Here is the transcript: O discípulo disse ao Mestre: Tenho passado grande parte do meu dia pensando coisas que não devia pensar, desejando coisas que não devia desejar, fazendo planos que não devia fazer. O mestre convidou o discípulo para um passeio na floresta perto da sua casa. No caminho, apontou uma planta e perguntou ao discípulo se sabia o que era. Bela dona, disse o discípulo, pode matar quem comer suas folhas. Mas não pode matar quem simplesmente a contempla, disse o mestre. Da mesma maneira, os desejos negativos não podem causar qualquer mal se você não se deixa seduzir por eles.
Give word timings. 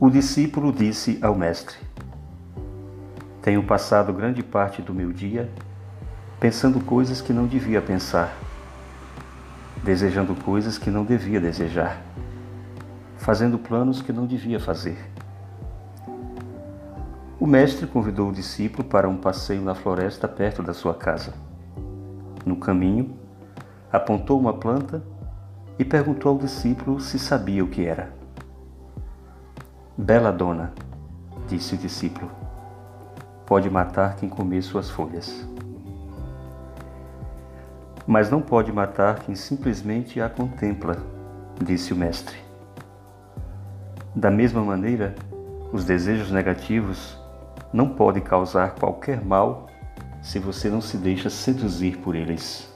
O 0.00 0.08
discípulo 0.08 0.72
disse 0.72 1.18
ao 1.20 1.34
Mestre: 1.34 1.76
Tenho 3.42 3.64
passado 3.64 4.12
grande 4.12 4.44
parte 4.44 4.80
do 4.80 4.94
meu 4.94 5.12
dia 5.12 5.50
pensando 6.38 6.78
coisas 6.78 7.20
que 7.20 7.32
não 7.32 7.48
devia 7.48 7.82
pensar, 7.82 8.32
desejando 9.82 10.36
coisas 10.36 10.78
que 10.78 10.88
não 10.88 11.04
devia 11.04 11.40
desejar, 11.40 12.00
fazendo 13.16 13.58
planos 13.58 14.00
que 14.00 14.12
não 14.12 14.24
devia 14.24 14.60
fazer. 14.60 14.96
O 17.40 17.46
mestre 17.46 17.84
convidou 17.84 18.28
o 18.28 18.32
discípulo 18.32 18.84
para 18.84 19.08
um 19.08 19.16
passeio 19.16 19.62
na 19.62 19.74
floresta 19.74 20.28
perto 20.28 20.62
da 20.62 20.72
sua 20.72 20.94
casa. 20.94 21.34
No 22.46 22.54
caminho, 22.54 23.16
apontou 23.90 24.38
uma 24.38 24.52
planta 24.52 25.02
e 25.76 25.84
perguntou 25.84 26.30
ao 26.30 26.38
discípulo 26.38 27.00
se 27.00 27.18
sabia 27.18 27.64
o 27.64 27.68
que 27.68 27.84
era. 27.84 28.16
Bela 30.00 30.30
dona, 30.30 30.72
disse 31.48 31.74
o 31.74 31.76
discípulo, 31.76 32.30
pode 33.44 33.68
matar 33.68 34.14
quem 34.14 34.28
comer 34.28 34.62
suas 34.62 34.88
folhas. 34.88 35.44
Mas 38.06 38.30
não 38.30 38.40
pode 38.40 38.72
matar 38.72 39.18
quem 39.18 39.34
simplesmente 39.34 40.20
a 40.20 40.30
contempla, 40.30 40.96
disse 41.60 41.92
o 41.92 41.96
mestre. 41.96 42.36
Da 44.14 44.30
mesma 44.30 44.62
maneira, 44.62 45.16
os 45.72 45.84
desejos 45.84 46.30
negativos 46.30 47.18
não 47.72 47.88
podem 47.88 48.22
causar 48.22 48.76
qualquer 48.76 49.20
mal 49.20 49.66
se 50.22 50.38
você 50.38 50.70
não 50.70 50.80
se 50.80 50.96
deixa 50.96 51.28
seduzir 51.28 51.98
por 51.98 52.14
eles. 52.14 52.72